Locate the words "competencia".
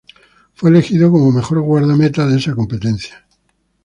2.55-3.23